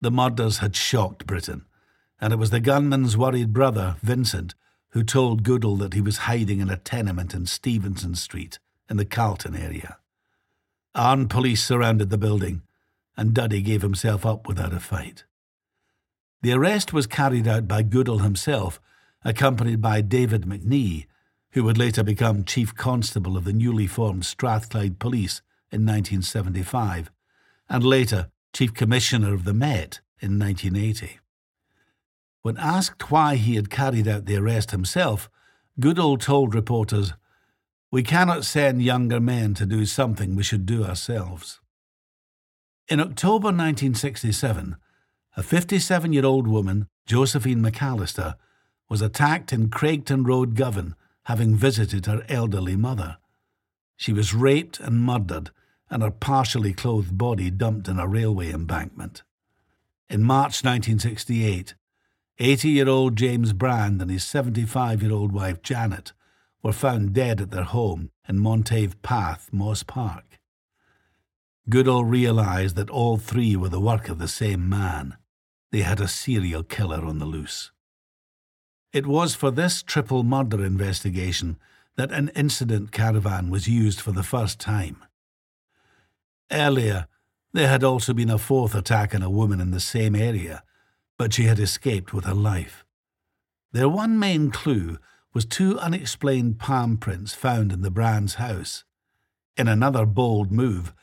The 0.00 0.10
murders 0.12 0.58
had 0.58 0.76
shocked 0.76 1.26
Britain, 1.26 1.64
and 2.20 2.32
it 2.32 2.36
was 2.36 2.50
the 2.50 2.60
gunman's 2.60 3.16
worried 3.16 3.52
brother, 3.52 3.96
Vincent, 4.02 4.54
who 4.90 5.02
told 5.02 5.42
Goodall 5.42 5.76
that 5.76 5.94
he 5.94 6.00
was 6.00 6.18
hiding 6.18 6.60
in 6.60 6.70
a 6.70 6.76
tenement 6.76 7.34
in 7.34 7.46
Stevenson 7.46 8.14
Street 8.14 8.58
in 8.88 8.96
the 8.96 9.04
Calton 9.04 9.54
area. 9.54 9.98
Armed 10.94 11.30
police 11.30 11.62
surrounded 11.62 12.10
the 12.10 12.18
building, 12.18 12.62
and 13.16 13.34
Duddy 13.34 13.60
gave 13.60 13.82
himself 13.82 14.24
up 14.24 14.48
without 14.48 14.72
a 14.72 14.80
fight. 14.80 15.24
The 16.42 16.52
arrest 16.52 16.92
was 16.92 17.06
carried 17.06 17.46
out 17.46 17.68
by 17.68 17.82
Goodall 17.82 18.18
himself, 18.18 18.80
accompanied 19.24 19.82
by 19.82 20.00
David 20.00 20.42
McNee, 20.42 21.06
who 21.52 21.64
would 21.64 21.78
later 21.78 22.02
become 22.02 22.44
Chief 22.44 22.74
Constable 22.74 23.36
of 23.36 23.44
the 23.44 23.52
newly 23.52 23.86
formed 23.86 24.24
Strathclyde 24.24 24.98
Police 24.98 25.42
in 25.70 25.84
1975, 25.84 27.10
and 27.68 27.84
later 27.84 28.30
Chief 28.52 28.72
Commissioner 28.72 29.34
of 29.34 29.44
the 29.44 29.54
Met 29.54 30.00
in 30.20 30.38
1980. 30.38 31.18
When 32.42 32.56
asked 32.56 33.10
why 33.10 33.36
he 33.36 33.56
had 33.56 33.70
carried 33.70 34.08
out 34.08 34.26
the 34.26 34.36
arrest 34.36 34.70
himself, 34.70 35.28
Goodall 35.80 36.18
told 36.18 36.54
reporters, 36.54 37.12
We 37.90 38.02
cannot 38.02 38.44
send 38.44 38.82
younger 38.82 39.20
men 39.20 39.54
to 39.54 39.66
do 39.66 39.86
something 39.86 40.34
we 40.34 40.42
should 40.42 40.66
do 40.66 40.84
ourselves. 40.84 41.60
In 42.88 43.00
October 43.00 43.48
1967, 43.48 44.76
a 45.36 45.42
57 45.42 46.12
year 46.12 46.24
old 46.24 46.48
woman, 46.48 46.88
Josephine 47.06 47.62
McAllister, 47.62 48.34
was 48.88 49.02
attacked 49.02 49.52
in 49.52 49.68
Craigton 49.68 50.26
Road, 50.26 50.54
Govan, 50.54 50.94
having 51.24 51.54
visited 51.54 52.06
her 52.06 52.24
elderly 52.28 52.76
mother. 52.76 53.18
She 53.96 54.12
was 54.12 54.34
raped 54.34 54.80
and 54.80 55.02
murdered 55.02 55.50
and 55.90 56.02
her 56.02 56.10
partially 56.10 56.72
clothed 56.72 57.16
body 57.16 57.50
dumped 57.50 57.88
in 57.88 57.98
a 57.98 58.06
railway 58.06 58.50
embankment. 58.50 59.22
In 60.08 60.22
March 60.22 60.64
1968, 60.64 61.74
80 62.40 62.68
year 62.68 62.88
old 62.88 63.16
James 63.16 63.52
Brand 63.52 64.00
and 64.00 64.10
his 64.10 64.22
75 64.22 65.02
year 65.02 65.12
old 65.12 65.32
wife 65.32 65.60
Janet 65.60 66.12
were 66.62 66.72
found 66.72 67.12
dead 67.12 67.40
at 67.40 67.50
their 67.50 67.64
home 67.64 68.10
in 68.28 68.38
Montague 68.38 68.92
Path, 69.02 69.48
Moss 69.52 69.82
Park. 69.82 70.38
Goodall 71.68 72.04
realised 72.04 72.76
that 72.76 72.90
all 72.90 73.16
three 73.16 73.56
were 73.56 73.68
the 73.68 73.80
work 73.80 74.08
of 74.08 74.18
the 74.18 74.28
same 74.28 74.68
man. 74.68 75.16
They 75.72 75.80
had 75.80 76.00
a 76.00 76.08
serial 76.08 76.62
killer 76.62 77.04
on 77.04 77.18
the 77.18 77.26
loose. 77.26 77.72
It 78.92 79.06
was 79.06 79.34
for 79.34 79.50
this 79.50 79.82
triple 79.82 80.22
murder 80.22 80.64
investigation 80.64 81.58
that 81.96 82.12
an 82.12 82.30
incident 82.36 82.92
caravan 82.92 83.50
was 83.50 83.68
used 83.68 84.00
for 84.00 84.12
the 84.12 84.22
first 84.22 84.60
time. 84.60 85.04
Earlier, 86.50 87.08
there 87.52 87.68
had 87.68 87.82
also 87.82 88.14
been 88.14 88.30
a 88.30 88.38
fourth 88.38 88.74
attack 88.74 89.14
on 89.14 89.22
a 89.22 89.28
woman 89.28 89.60
in 89.60 89.72
the 89.72 89.80
same 89.80 90.14
area, 90.14 90.62
but 91.18 91.34
she 91.34 91.44
had 91.44 91.58
escaped 91.58 92.14
with 92.14 92.24
her 92.24 92.34
life. 92.34 92.84
Their 93.72 93.88
one 93.88 94.18
main 94.18 94.50
clue 94.50 94.98
was 95.34 95.44
two 95.44 95.78
unexplained 95.78 96.58
palm 96.58 96.96
prints 96.96 97.34
found 97.34 97.72
in 97.72 97.82
the 97.82 97.90
Brand's 97.90 98.34
house. 98.34 98.84
In 99.56 99.68
another 99.68 100.06
bold 100.06 100.50
move, 100.50 100.94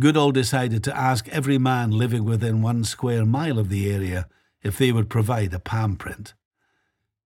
Goodall 0.00 0.32
decided 0.32 0.82
to 0.84 0.96
ask 0.96 1.28
every 1.28 1.58
man 1.58 1.90
living 1.90 2.24
within 2.24 2.62
one 2.62 2.84
square 2.84 3.26
mile 3.26 3.58
of 3.58 3.68
the 3.68 3.92
area 3.92 4.26
if 4.62 4.78
they 4.78 4.90
would 4.90 5.10
provide 5.10 5.52
a 5.52 5.58
palm 5.58 5.96
print. 5.96 6.34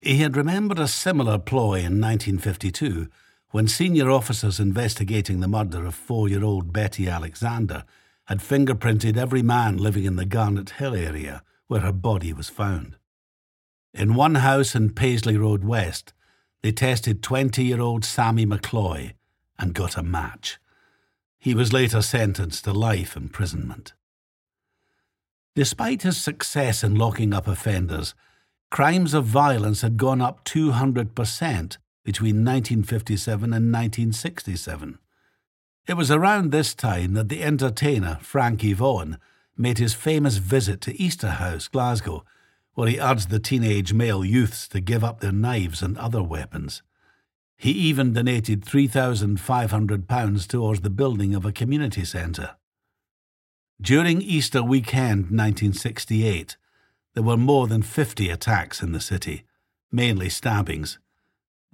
He 0.00 0.18
had 0.18 0.36
remembered 0.36 0.78
a 0.78 0.86
similar 0.86 1.38
ploy 1.38 1.80
in 1.80 2.00
1952 2.00 3.08
when 3.50 3.68
senior 3.68 4.10
officers 4.10 4.60
investigating 4.60 5.40
the 5.40 5.48
murder 5.48 5.84
of 5.84 5.94
four 5.94 6.28
year 6.28 6.44
old 6.44 6.72
Betty 6.72 7.08
Alexander 7.08 7.84
had 8.26 8.38
fingerprinted 8.38 9.16
every 9.16 9.42
man 9.42 9.76
living 9.78 10.04
in 10.04 10.16
the 10.16 10.24
Garnet 10.24 10.70
Hill 10.70 10.94
area 10.94 11.42
where 11.68 11.80
her 11.80 11.92
body 11.92 12.32
was 12.32 12.48
found. 12.48 12.96
In 13.92 14.14
one 14.14 14.36
house 14.36 14.74
in 14.74 14.90
Paisley 14.90 15.36
Road 15.36 15.64
West, 15.64 16.12
they 16.62 16.72
tested 16.72 17.22
20 17.22 17.64
year 17.64 17.80
old 17.80 18.04
Sammy 18.04 18.44
McCloy 18.44 19.14
and 19.58 19.74
got 19.74 19.96
a 19.96 20.02
match. 20.02 20.58
He 21.38 21.54
was 21.54 21.72
later 21.72 22.02
sentenced 22.02 22.64
to 22.64 22.72
life 22.72 23.16
imprisonment. 23.16 23.92
Despite 25.54 26.02
his 26.02 26.20
success 26.20 26.84
in 26.84 26.96
locking 26.96 27.32
up 27.32 27.48
offenders, 27.48 28.14
crimes 28.70 29.14
of 29.14 29.24
violence 29.24 29.80
had 29.80 29.96
gone 29.96 30.20
up 30.20 30.44
200% 30.44 31.78
between 32.04 32.44
1957 32.44 33.44
and 33.44 33.72
1967. 33.72 34.98
It 35.88 35.94
was 35.94 36.10
around 36.10 36.50
this 36.50 36.74
time 36.74 37.14
that 37.14 37.28
the 37.28 37.42
entertainer 37.42 38.18
Frankie 38.20 38.74
Vaughan 38.74 39.18
made 39.56 39.78
his 39.78 39.94
famous 39.94 40.36
visit 40.36 40.80
to 40.82 40.92
Easterhouse, 40.94 41.70
Glasgow, 41.70 42.24
where 42.74 42.88
he 42.88 43.00
urged 43.00 43.30
the 43.30 43.38
teenage 43.38 43.92
male 43.92 44.24
youths 44.24 44.68
to 44.68 44.80
give 44.80 45.02
up 45.02 45.20
their 45.20 45.32
knives 45.32 45.82
and 45.82 45.96
other 45.96 46.22
weapons. 46.22 46.82
He 47.56 47.70
even 47.70 48.12
donated 48.12 48.64
£3,500 48.64 50.46
towards 50.46 50.80
the 50.82 50.90
building 50.90 51.34
of 51.34 51.46
a 51.46 51.52
community 51.52 52.04
centre. 52.04 52.56
During 53.80 54.20
Easter 54.20 54.62
weekend 54.62 55.30
1968, 55.30 56.56
there 57.14 57.22
were 57.22 57.38
more 57.38 57.66
than 57.66 57.82
50 57.82 58.28
attacks 58.28 58.82
in 58.82 58.92
the 58.92 59.00
city, 59.00 59.44
mainly 59.90 60.28
stabbings. 60.28 60.98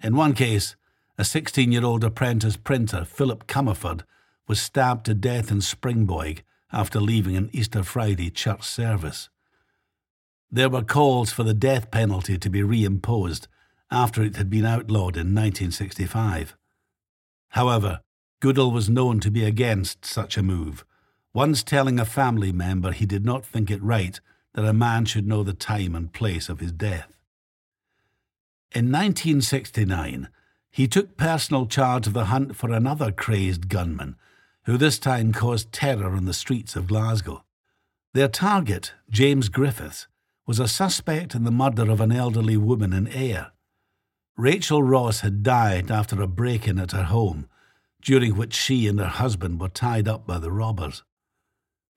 In 0.01 0.15
one 0.15 0.35
case, 0.35 0.77
a 1.19 1.25
16 1.25 1.73
year 1.73 1.85
old 1.85 2.05
apprentice 2.05 2.57
printer, 2.57 3.05
Philip 3.05 3.49
Comerford, 3.49 4.03
was 4.47 4.61
stabbed 4.61 5.07
to 5.07 5.15
death 5.15 5.51
in 5.51 5.59
Springboig 5.59 6.43
after 6.73 7.01
leaving 7.01 7.37
an 7.37 7.51
Easter 7.53 7.83
Friday 7.83 8.31
church 8.31 8.63
service. 8.63 9.29
There 10.51 10.69
were 10.69 10.83
calls 10.83 11.33
for 11.33 11.43
the 11.43 11.55
death 11.55 11.91
penalty 11.91 12.39
to 12.39 12.51
be 12.51 12.61
reimposed 12.61 13.47
after 13.91 14.23
it 14.23 14.37
had 14.37 14.51
been 14.51 14.65
outlawed 14.65 15.17
in 15.17 15.35
1965. 15.35 16.57
However, 17.51 18.01
Goodall 18.41 18.73
was 18.73 18.91
known 18.91 19.21
to 19.21 19.31
be 19.31 19.45
against 19.45 20.05
such 20.05 20.37
a 20.37 20.43
move, 20.43 20.85
once 21.33 21.63
telling 21.63 22.01
a 22.01 22.05
family 22.05 22.53
member 22.53 22.93
he 22.93 23.07
did 23.07 23.25
not 23.25 23.45
think 23.45 23.71
it 23.71 23.83
right 23.83 24.19
that 24.55 24.65
a 24.65 24.73
man 24.73 25.05
should 25.05 25.27
know 25.27 25.43
the 25.43 25.53
time 25.53 25.95
and 25.95 26.13
place 26.13 26.49
of 26.49 26.61
his 26.61 26.73
death. 26.73 27.17
In 28.73 28.87
1969, 28.87 30.29
he 30.71 30.89
took 30.89 31.17
personal 31.17 31.67
charge 31.67 32.07
of 32.07 32.15
the 32.15 32.27
hunt 32.27 32.57
for 32.57 32.73
another 32.73 33.13
crazed 33.13 33.69
gunman, 33.69 34.17
who 34.65 34.77
this 34.77 34.99
time 34.99 35.33
caused 35.33 35.73
terror 35.73 36.17
in 36.17 36.25
the 36.25 36.35
streets 36.35 36.77
of 36.77 36.87
Glasgow. 36.87 37.45
Their 38.15 38.29
target, 38.29 38.93
James 39.11 39.49
Griffiths, 39.49 40.07
was 40.47 40.59
a 40.59 40.69
suspect 40.69 41.35
in 41.35 41.45
the 41.45 41.51
murder 41.51 41.91
of 41.91 42.01
an 42.01 42.13
elderly 42.13 42.57
woman 42.57 42.93
in 42.93 43.09
Ayr. 43.09 43.53
Rachel 44.37 44.83
Ross 44.83 45.21
had 45.21 45.43
died 45.43 45.91
after 45.91 46.21
a 46.21 46.27
break 46.27 46.67
in 46.67 46.79
at 46.79 46.93
her 46.93 47.05
home, 47.05 47.49
during 48.01 48.37
which 48.37 48.55
she 48.55 48.87
and 48.89 48.99
her 48.99 49.07
husband 49.07 49.61
were 49.61 49.69
tied 49.69 50.09
up 50.09 50.27
by 50.27 50.39
the 50.39 50.51
robbers. 50.51 51.03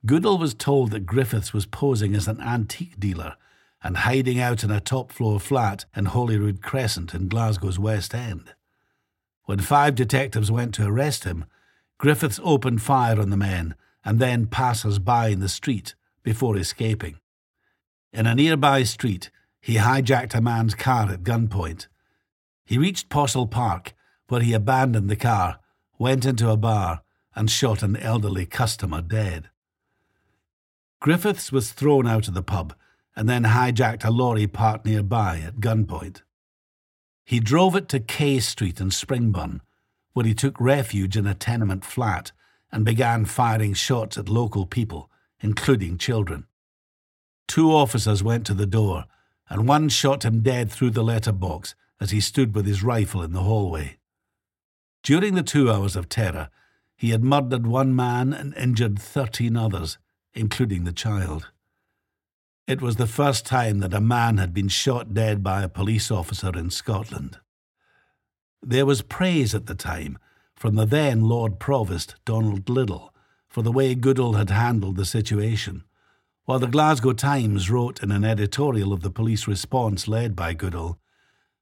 Goodall 0.06 0.38
was 0.38 0.54
told 0.54 0.92
that 0.92 1.06
Griffiths 1.06 1.54
was 1.54 1.66
posing 1.66 2.14
as 2.16 2.28
an 2.28 2.40
antique 2.42 3.00
dealer 3.00 3.36
and 3.84 3.98
hiding 3.98 4.40
out 4.40 4.64
in 4.64 4.72
a 4.72 4.80
top 4.80 5.12
floor 5.12 5.40
flat 5.40 5.86
in 5.96 6.06
Holyrood 6.06 6.62
Crescent 6.62 7.14
in 7.14 7.28
Glasgow's 7.28 7.80
West 7.80 8.14
End. 8.14 8.54
When 9.46 9.60
five 9.60 9.96
detectives 9.96 10.52
went 10.52 10.74
to 10.76 10.88
arrest 10.88 11.24
him, 11.24 11.46
Griffiths 11.98 12.40
opened 12.44 12.82
fire 12.82 13.20
on 13.20 13.30
the 13.30 13.38
men 13.38 13.76
and 14.04 14.20
then 14.20 14.48
passers 14.48 15.00
by 15.00 15.30
in 15.30 15.40
the 15.40 15.50
street 15.50 15.96
before 16.24 16.58
escaping. 16.58 17.20
In 18.12 18.28
a 18.28 18.36
nearby 18.36 18.84
street, 18.84 19.30
he 19.60 19.76
hijacked 19.76 20.36
a 20.36 20.42
man's 20.42 20.76
car 20.76 21.12
at 21.12 21.24
gunpoint. 21.24 21.88
He 22.66 22.78
reached 22.78 23.10
Possilpark, 23.10 23.94
where 24.28 24.42
he 24.42 24.54
abandoned 24.54 25.10
the 25.10 25.16
car, 25.16 25.60
went 25.98 26.26
into 26.26 26.50
a 26.50 26.58
bar, 26.58 27.02
and 27.36 27.50
shot 27.50 27.84
an 27.84 27.96
elderly 27.98 28.46
customer 28.46 29.02
dead. 29.02 29.50
Griffiths 31.02 31.52
was 31.52 31.72
thrown 31.72 32.08
out 32.08 32.28
of 32.28 32.34
the 32.34 32.42
pub 32.42 32.74
and 33.16 33.30
then 33.30 33.44
hijacked 33.44 34.04
a 34.04 34.12
lorry 34.12 34.48
parked 34.48 34.86
nearby 34.86 35.42
at 35.46 35.60
gunpoint. 35.60 36.22
He 37.24 37.40
drove 37.40 37.76
it 37.76 37.90
to 37.90 38.00
Kay 38.00 38.40
Street 38.40 38.80
in 38.80 38.90
Springburn, 38.90 39.62
where 40.16 40.26
he 40.26 40.34
took 40.34 40.60
refuge 40.62 41.18
in 41.18 41.28
a 41.28 41.34
tenement 41.34 41.84
flat 41.84 42.32
and 42.72 42.86
began 42.86 43.26
firing 43.26 43.74
shots 43.74 44.18
at 44.18 44.30
local 44.30 44.66
people, 44.66 45.12
including 45.42 45.98
children. 45.98 46.48
Two 47.50 47.70
officers 47.70 48.24
went 48.24 48.46
to 48.46 48.54
the 48.54 48.66
door, 48.66 49.04
and 49.50 49.68
one 49.68 49.90
shot 49.90 50.24
him 50.24 50.40
dead 50.40 50.72
through 50.72 50.92
the 50.92 51.04
letterbox 51.04 51.76
as 52.00 52.12
he 52.12 52.22
stood 52.22 52.56
with 52.56 52.66
his 52.66 52.82
rifle 52.82 53.22
in 53.22 53.34
the 53.34 53.44
hallway. 53.44 53.98
During 55.04 55.36
the 55.36 55.44
two 55.44 55.70
hours 55.70 55.98
of 55.98 56.08
terror, 56.08 56.50
he 56.96 57.10
had 57.10 57.22
murdered 57.22 57.68
one 57.68 57.94
man 57.94 58.32
and 58.32 58.56
injured 58.56 58.98
thirteen 58.98 59.58
others, 59.58 59.98
including 60.34 60.86
the 60.86 60.94
child. 60.94 61.52
It 62.68 62.82
was 62.82 62.96
the 62.96 63.06
first 63.06 63.46
time 63.46 63.80
that 63.80 63.94
a 63.94 64.00
man 64.00 64.38
had 64.38 64.54
been 64.54 64.70
shot 64.70 65.14
dead 65.14 65.44
by 65.44 65.62
a 65.62 65.70
police 65.70 66.10
officer 66.10 66.58
in 66.58 66.70
Scotland. 66.70 67.38
There 68.68 68.88
was 68.88 69.04
praise 69.04 69.54
at 69.54 69.68
the 69.68 69.76
time 69.76 70.18
from 70.56 70.74
the 70.74 70.88
then 70.88 71.22
Lord 71.22 71.60
Provost, 71.60 72.16
Donald 72.26 72.68
Liddell, 72.68 73.14
for 73.48 73.62
the 73.62 73.72
way 73.72 73.94
Goodall 73.94 74.34
had 74.34 74.50
handled 74.50 74.96
the 74.96 75.06
situation, 75.06 75.84
while 76.46 76.58
the 76.58 76.66
Glasgow 76.66 77.14
Times 77.14 77.70
wrote 77.70 78.02
in 78.02 78.12
an 78.12 78.26
editorial 78.26 78.92
of 78.92 79.02
the 79.02 79.12
police 79.12 79.48
response 79.48 80.08
led 80.08 80.36
by 80.36 80.56
Goodall, 80.56 80.98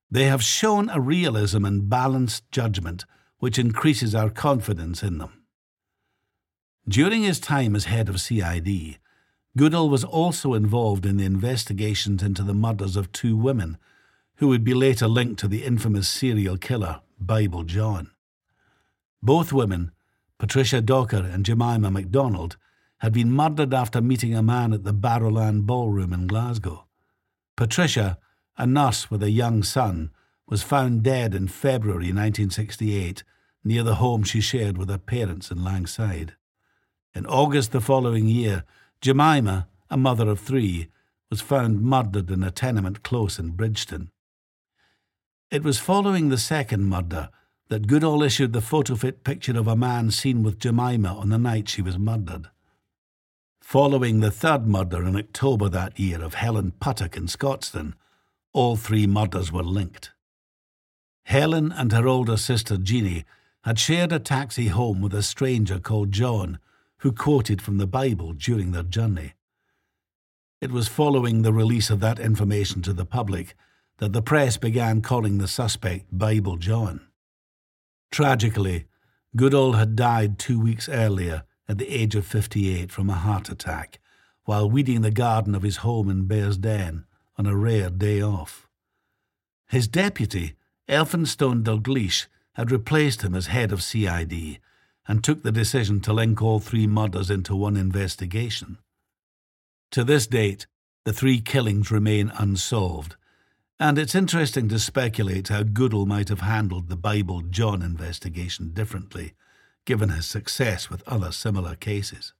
they 0.09 0.27
have 0.27 0.41
shown 0.41 0.89
a 0.89 1.01
realism 1.01 1.65
and 1.65 1.89
balanced 1.89 2.49
judgment 2.51 3.03
which 3.37 3.59
increases 3.59 4.15
our 4.15 4.29
confidence 4.29 5.03
in 5.03 5.17
them. 5.17 5.43
During 6.87 7.23
his 7.23 7.41
time 7.41 7.75
as 7.75 7.83
head 7.83 8.07
of 8.07 8.21
CID, 8.21 8.97
Goodall 9.57 9.89
was 9.89 10.05
also 10.05 10.53
involved 10.53 11.05
in 11.05 11.17
the 11.17 11.25
investigations 11.25 12.23
into 12.23 12.43
the 12.43 12.53
murders 12.53 12.95
of 12.95 13.11
two 13.11 13.35
women 13.35 13.77
who 14.43 14.49
would 14.49 14.65
be 14.65 14.73
later 14.73 15.07
linked 15.07 15.39
to 15.39 15.47
the 15.47 15.63
infamous 15.63 16.05
serial 16.05 16.57
killer, 16.57 16.99
Bible 17.17 17.63
John. 17.63 18.11
Both 19.21 19.53
women, 19.53 19.93
Patricia 20.37 20.81
Docker 20.81 21.25
and 21.31 21.45
Jemima 21.45 21.89
MacDonald, 21.89 22.57
had 22.97 23.13
been 23.13 23.31
murdered 23.31 23.73
after 23.73 24.01
meeting 24.01 24.35
a 24.35 24.43
man 24.43 24.73
at 24.73 24.83
the 24.83 24.93
Barrowland 24.93 25.65
Ballroom 25.65 26.11
in 26.11 26.27
Glasgow. 26.27 26.87
Patricia, 27.55 28.17
a 28.57 28.67
nurse 28.67 29.09
with 29.09 29.23
a 29.23 29.31
young 29.31 29.63
son, 29.63 30.11
was 30.45 30.61
found 30.61 31.03
dead 31.03 31.33
in 31.33 31.47
February 31.47 32.11
1968 32.11 33.23
near 33.63 33.81
the 33.81 33.95
home 33.95 34.25
she 34.25 34.41
shared 34.41 34.77
with 34.77 34.89
her 34.89 34.97
parents 34.97 35.51
in 35.51 35.63
Langside. 35.63 36.33
In 37.15 37.25
August 37.27 37.71
the 37.71 37.79
following 37.79 38.27
year, 38.27 38.65
Jemima, 38.99 39.69
a 39.89 39.95
mother 39.95 40.27
of 40.27 40.41
three, 40.41 40.89
was 41.29 41.39
found 41.39 41.81
murdered 41.81 42.29
in 42.29 42.43
a 42.43 42.51
tenement 42.51 43.03
close 43.03 43.39
in 43.39 43.51
Bridgeton. 43.51 44.09
It 45.53 45.63
was 45.63 45.77
following 45.77 46.29
the 46.29 46.39
second 46.39 46.85
murder 46.85 47.29
that 47.67 47.85
Goodall 47.85 48.23
issued 48.23 48.53
the 48.53 48.59
photo-fit 48.59 49.23
picture 49.23 49.55
of 49.55 49.67
a 49.67 49.75
man 49.75 50.09
seen 50.09 50.41
with 50.41 50.57
Jemima 50.57 51.09
on 51.15 51.29
the 51.29 51.37
night 51.37 51.69
she 51.69 51.83
was 51.83 51.95
murdered. 51.95 52.49
Following 53.61 54.19
the 54.19 54.31
third 54.31 54.65
murder 54.65 55.05
in 55.05 55.15
October 55.15 55.69
that 55.69 55.99
year 55.99 56.23
of 56.23 56.33
Helen 56.33 56.71
Puttock 56.79 57.15
in 57.15 57.27
Scotstoun, 57.27 57.93
all 58.51 58.75
three 58.77 59.05
murders 59.05 59.51
were 59.51 59.61
linked. 59.61 60.09
Helen 61.25 61.71
and 61.71 61.91
her 61.91 62.07
older 62.07 62.35
sister 62.35 62.75
Jeanie 62.75 63.23
had 63.61 63.77
shared 63.77 64.11
a 64.11 64.17
taxi 64.17 64.69
home 64.69 65.01
with 65.01 65.13
a 65.13 65.21
stranger 65.21 65.77
called 65.77 66.11
John, 66.11 66.57
who 67.01 67.11
quoted 67.11 67.61
from 67.61 67.77
the 67.77 67.85
Bible 67.85 68.33
during 68.33 68.71
their 68.71 68.81
journey. 68.81 69.33
It 70.59 70.71
was 70.71 70.87
following 70.87 71.43
the 71.43 71.53
release 71.53 71.91
of 71.91 71.99
that 71.99 72.17
information 72.17 72.81
to 72.81 72.93
the 72.93 73.05
public 73.05 73.53
that 73.97 74.13
the 74.13 74.21
press 74.21 74.57
began 74.57 75.01
calling 75.01 75.37
the 75.37 75.47
suspect 75.47 76.05
Bible 76.11 76.57
John. 76.57 77.07
Tragically, 78.11 78.85
Goodall 79.35 79.73
had 79.73 79.95
died 79.95 80.37
two 80.37 80.59
weeks 80.59 80.87
earlier 80.87 81.43
at 81.67 81.77
the 81.77 81.89
age 81.89 82.15
of 82.15 82.25
58 82.25 82.91
from 82.91 83.09
a 83.09 83.13
heart 83.13 83.49
attack 83.49 83.99
while 84.45 84.69
weeding 84.69 85.01
the 85.01 85.11
garden 85.11 85.55
of 85.55 85.63
his 85.63 85.77
home 85.77 86.09
in 86.09 86.25
Bearsden 86.27 87.05
on 87.37 87.45
a 87.45 87.55
rare 87.55 87.89
day 87.89 88.21
off. 88.21 88.67
His 89.67 89.87
deputy, 89.87 90.55
Elphinstone 90.87 91.63
Dalgleish, 91.63 92.27
had 92.53 92.71
replaced 92.71 93.23
him 93.23 93.33
as 93.33 93.47
head 93.47 93.71
of 93.71 93.81
CID 93.81 94.59
and 95.07 95.23
took 95.23 95.43
the 95.43 95.51
decision 95.51 95.99
to 96.01 96.13
link 96.13 96.41
all 96.41 96.59
three 96.59 96.87
murders 96.87 97.29
into 97.29 97.55
one 97.55 97.75
investigation. 97.75 98.77
To 99.91 100.03
this 100.03 100.27
date, 100.27 100.67
the 101.05 101.13
three 101.13 101.41
killings 101.41 101.91
remain 101.91 102.31
unsolved, 102.37 103.15
and 103.83 103.99
it's 103.99 104.15
interesting 104.15 104.69
to 104.69 104.79
speculate 104.79 105.49
how 105.49 105.61
Goodall 105.61 106.05
might 106.05 106.29
have 106.29 106.39
handled 106.39 106.87
the 106.87 106.95
Bible 106.95 107.41
John 107.41 107.81
investigation 107.81 108.69
differently, 108.69 109.33
given 109.83 110.07
his 110.07 110.25
success 110.25 110.89
with 110.89 111.05
other 111.05 111.33
similar 111.33 111.75
cases. 111.75 112.31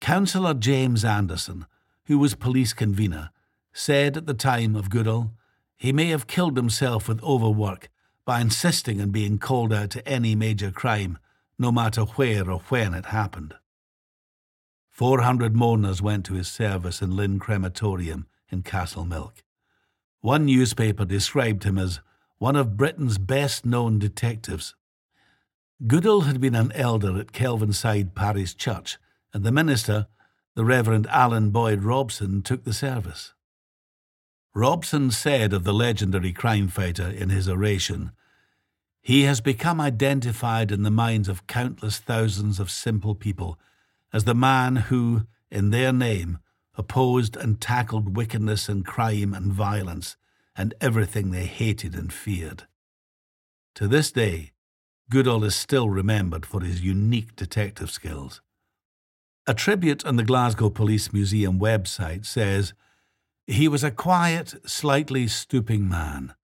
Councillor 0.00 0.54
James 0.54 1.04
Anderson, 1.04 1.66
who 2.06 2.18
was 2.18 2.34
police 2.34 2.72
convener, 2.72 3.28
said 3.74 4.16
at 4.16 4.24
the 4.24 4.32
time 4.32 4.74
of 4.74 4.88
Goodall 4.88 5.32
he 5.76 5.92
may 5.92 6.06
have 6.06 6.26
killed 6.26 6.56
himself 6.56 7.08
with 7.08 7.22
overwork 7.22 7.90
by 8.24 8.40
insisting 8.40 9.02
on 9.02 9.10
being 9.10 9.38
called 9.38 9.70
out 9.70 9.90
to 9.90 10.08
any 10.08 10.34
major 10.34 10.70
crime, 10.70 11.18
no 11.58 11.70
matter 11.70 12.04
where 12.04 12.50
or 12.50 12.60
when 12.70 12.94
it 12.94 13.04
happened. 13.04 13.54
400 14.88 15.54
mourners 15.54 16.00
went 16.00 16.24
to 16.24 16.34
his 16.34 16.48
service 16.48 17.02
in 17.02 17.14
Linn 17.14 17.38
Crematorium 17.38 18.26
in 18.48 18.62
Castlemilk. 18.62 19.42
One 20.22 20.46
newspaper 20.46 21.04
described 21.04 21.64
him 21.64 21.76
as 21.76 21.98
one 22.38 22.54
of 22.54 22.76
Britain's 22.76 23.18
best 23.18 23.66
known 23.66 23.98
detectives. 23.98 24.76
Goodall 25.84 26.22
had 26.22 26.40
been 26.40 26.54
an 26.54 26.70
elder 26.72 27.18
at 27.18 27.32
Kelvinside 27.32 28.14
Parish 28.14 28.54
Church, 28.54 28.98
and 29.34 29.42
the 29.42 29.50
minister, 29.50 30.06
the 30.54 30.64
Reverend 30.64 31.08
Alan 31.08 31.50
Boyd 31.50 31.82
Robson, 31.82 32.40
took 32.40 32.62
the 32.62 32.72
service. 32.72 33.34
Robson 34.54 35.10
said 35.10 35.52
of 35.52 35.64
the 35.64 35.74
legendary 35.74 36.32
crime 36.32 36.68
fighter 36.68 37.08
in 37.08 37.30
his 37.30 37.48
oration, 37.48 38.12
He 39.00 39.22
has 39.22 39.40
become 39.40 39.80
identified 39.80 40.70
in 40.70 40.84
the 40.84 40.90
minds 40.90 41.28
of 41.28 41.48
countless 41.48 41.98
thousands 41.98 42.60
of 42.60 42.70
simple 42.70 43.16
people 43.16 43.58
as 44.12 44.22
the 44.22 44.36
man 44.36 44.76
who, 44.76 45.22
in 45.50 45.70
their 45.70 45.92
name, 45.92 46.38
opposed 46.76 47.36
and 47.36 47.60
tackled 47.60 48.16
wickedness 48.16 48.68
and 48.68 48.86
crime 48.86 49.34
and 49.34 49.52
violence 49.52 50.16
and 50.56 50.74
everything 50.80 51.30
they 51.30 51.46
hated 51.46 51.94
and 51.94 52.12
feared. 52.12 52.64
To 53.76 53.88
this 53.88 54.12
day, 54.12 54.52
Goodall 55.10 55.44
is 55.44 55.54
still 55.54 55.88
remembered 55.88 56.46
for 56.46 56.60
his 56.62 56.82
unique 56.82 57.36
detective 57.36 57.90
skills. 57.90 58.40
A 59.46 59.54
tribute 59.54 60.04
on 60.06 60.16
the 60.16 60.22
Glasgow 60.22 60.70
Police 60.70 61.12
Museum 61.12 61.58
website 61.58 62.24
says, 62.24 62.74
he 63.46 63.66
was 63.66 63.82
a 63.82 63.90
quiet, 63.90 64.54
slightly 64.64 65.26
stooping 65.26 65.88
man, 65.88 66.34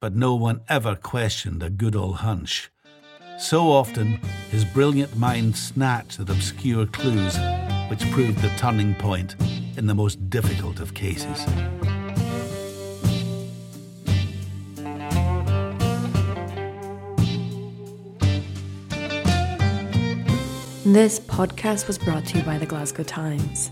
but 0.00 0.14
no 0.14 0.34
one 0.34 0.60
ever 0.68 0.94
questioned 0.94 1.62
a 1.62 1.70
Goodall 1.70 2.14
hunch. 2.14 2.70
So 3.38 3.72
often, 3.72 4.20
his 4.50 4.64
brilliant 4.64 5.16
mind 5.16 5.56
snatched 5.56 6.20
at 6.20 6.30
obscure 6.30 6.86
clues, 6.86 7.36
which 7.90 8.08
proved 8.12 8.38
the 8.38 8.52
turning 8.56 8.94
point 8.94 9.34
in 9.76 9.86
the 9.86 9.94
most 9.94 10.30
difficult 10.30 10.80
of 10.80 10.94
cases. 10.94 11.46
This 20.86 21.18
podcast 21.18 21.86
was 21.86 21.98
brought 21.98 22.26
to 22.26 22.38
you 22.38 22.44
by 22.44 22.58
the 22.58 22.66
Glasgow 22.66 23.02
Times. 23.02 23.70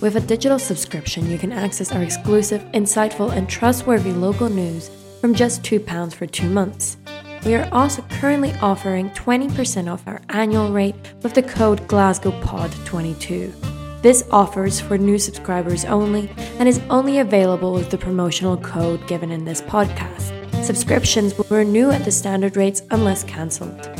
With 0.00 0.16
a 0.16 0.20
digital 0.20 0.58
subscription, 0.58 1.30
you 1.30 1.38
can 1.38 1.52
access 1.52 1.92
our 1.92 2.02
exclusive, 2.02 2.62
insightful, 2.72 3.32
and 3.32 3.48
trustworthy 3.48 4.12
local 4.12 4.48
news 4.48 4.90
from 5.20 5.34
just 5.34 5.62
£2 5.62 6.14
for 6.14 6.26
two 6.26 6.48
months. 6.48 6.96
We 7.44 7.54
are 7.54 7.68
also 7.72 8.02
currently 8.10 8.52
offering 8.60 9.10
20% 9.10 9.90
off 9.90 10.06
our 10.06 10.20
annual 10.28 10.70
rate 10.70 10.94
with 11.22 11.34
the 11.34 11.42
code 11.42 11.80
GlasgowPod22. 11.88 13.69
This 14.02 14.24
offer 14.30 14.64
is 14.64 14.80
for 14.80 14.96
new 14.96 15.18
subscribers 15.18 15.84
only 15.84 16.30
and 16.58 16.66
is 16.66 16.80
only 16.88 17.18
available 17.18 17.74
with 17.74 17.90
the 17.90 17.98
promotional 17.98 18.56
code 18.56 19.06
given 19.06 19.30
in 19.30 19.44
this 19.44 19.60
podcast. 19.60 20.32
Subscriptions 20.64 21.36
will 21.36 21.44
renew 21.50 21.90
at 21.90 22.06
the 22.06 22.10
standard 22.10 22.56
rates 22.56 22.82
unless 22.90 23.24
cancelled. 23.24 23.99